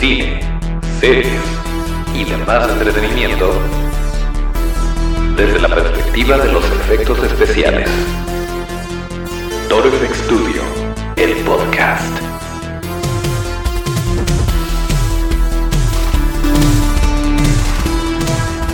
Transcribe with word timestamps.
cine, 0.00 0.40
series 0.98 1.42
y 2.14 2.24
demás 2.24 2.70
entretenimiento 2.70 3.52
desde 5.36 5.60
la 5.60 5.68
perspectiva 5.68 6.38
de 6.38 6.50
los 6.50 6.64
efectos 6.64 7.22
especiales. 7.22 7.90
Toro 9.68 9.90
FX 9.90 10.16
Studio, 10.24 10.62
el 11.16 11.34
podcast. 11.44 12.16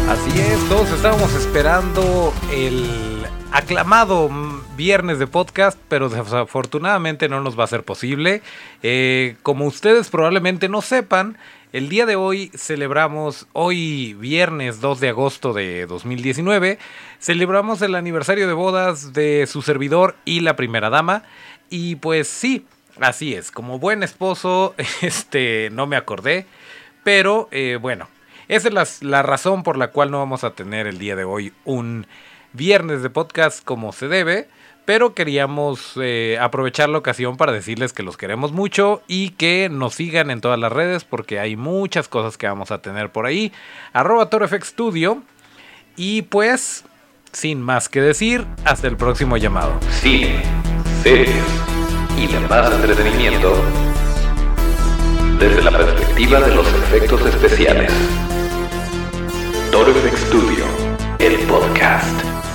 Así 0.08 0.40
es, 0.40 0.68
todos 0.68 0.88
estábamos 0.92 1.34
esperando 1.34 2.32
el 2.52 3.15
aclamado 3.56 4.28
viernes 4.76 5.18
de 5.18 5.26
podcast, 5.26 5.78
pero 5.88 6.10
desafortunadamente 6.10 7.28
no 7.28 7.40
nos 7.40 7.58
va 7.58 7.64
a 7.64 7.68
ser 7.68 7.84
posible. 7.84 8.42
Eh, 8.82 9.36
como 9.42 9.64
ustedes 9.64 10.10
probablemente 10.10 10.68
no 10.68 10.82
sepan, 10.82 11.38
el 11.72 11.88
día 11.88 12.04
de 12.04 12.16
hoy 12.16 12.50
celebramos, 12.54 13.46
hoy 13.54 14.12
viernes 14.14 14.80
2 14.82 15.00
de 15.00 15.08
agosto 15.08 15.54
de 15.54 15.86
2019, 15.86 16.78
celebramos 17.18 17.80
el 17.80 17.94
aniversario 17.94 18.46
de 18.46 18.52
bodas 18.52 19.14
de 19.14 19.46
su 19.46 19.62
servidor 19.62 20.16
y 20.26 20.40
la 20.40 20.54
primera 20.54 20.90
dama. 20.90 21.22
Y 21.70 21.96
pues 21.96 22.28
sí, 22.28 22.66
así 23.00 23.34
es, 23.34 23.50
como 23.50 23.78
buen 23.78 24.02
esposo, 24.02 24.74
este, 25.00 25.70
no 25.72 25.86
me 25.86 25.96
acordé, 25.96 26.46
pero 27.04 27.48
eh, 27.52 27.78
bueno, 27.80 28.08
esa 28.48 28.68
es 28.68 29.02
la, 29.02 29.22
razón 29.22 29.62
por 29.62 29.78
la 29.78 29.88
cual 29.88 30.10
no 30.10 30.18
vamos 30.18 30.44
a 30.44 30.50
tener 30.50 30.86
el 30.86 30.98
día 30.98 31.16
de 31.16 31.24
hoy 31.24 31.52
un 31.64 32.06
viernes 32.52 33.02
de 33.02 33.10
podcast 33.10 33.64
como 33.64 33.92
se 33.92 34.08
debe. 34.08 34.48
Pero 34.84 35.14
queríamos 35.14 35.94
eh, 36.00 36.38
aprovechar 36.40 36.88
la 36.88 36.98
ocasión 36.98 37.36
para 37.36 37.50
decirles 37.50 37.92
que 37.92 38.04
los 38.04 38.16
queremos 38.16 38.52
mucho 38.52 39.02
y 39.08 39.30
que 39.30 39.68
nos 39.68 39.94
sigan 39.94 40.30
en 40.30 40.40
todas 40.40 40.60
las 40.60 40.72
redes 40.72 41.02
porque 41.02 41.40
hay 41.40 41.56
muchas 41.56 42.06
cosas 42.06 42.38
que 42.38 42.46
vamos 42.46 42.70
a 42.70 42.82
tener 42.82 43.10
por 43.10 43.26
ahí. 43.26 43.52
Arroba 43.92 44.30
ToroFX 44.30 44.68
Studio. 44.68 45.22
Y 45.96 46.22
pues, 46.22 46.84
sin 47.32 47.62
más 47.62 47.88
que 47.88 48.00
decir, 48.00 48.46
hasta 48.64 48.86
el 48.86 48.96
próximo 48.96 49.36
llamado. 49.36 49.80
Cine, 49.90 50.42
series 51.02 51.44
y 52.16 52.26
demás 52.28 52.72
entretenimiento 52.72 53.54
desde 55.38 55.62
la 55.62 55.70
perspectiva 55.70 56.40
de 56.40 56.54
los 56.54 56.66
efectos 56.66 57.26
especiales. 57.26 57.92
Toro 59.70 59.92
Studio, 60.16 60.64
el 61.56 61.62
podcast. 61.62 62.45